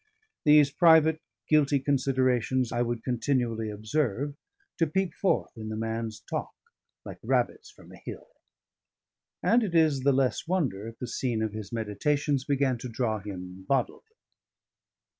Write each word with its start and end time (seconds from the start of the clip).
These 0.45 0.71
private, 0.71 1.21
guilty 1.47 1.79
considerations 1.79 2.71
I 2.71 2.81
would 2.81 3.03
continually 3.03 3.69
observe 3.69 4.33
to 4.79 4.87
peep 4.87 5.13
forth 5.13 5.51
in 5.55 5.69
the 5.69 5.75
man's 5.75 6.21
talk, 6.21 6.55
like 7.05 7.19
rabbits 7.21 7.69
from 7.69 7.91
a 7.91 7.97
hill. 8.03 8.29
And 9.43 9.61
it 9.61 9.75
is 9.75 9.99
the 9.99 10.11
less 10.11 10.47
wonder 10.47 10.87
if 10.87 10.97
the 10.97 11.05
scene 11.05 11.43
of 11.43 11.53
his 11.53 11.71
meditations 11.71 12.45
began 12.45 12.79
to 12.79 12.89
draw 12.89 13.19
him 13.19 13.61
bodily. 13.69 14.01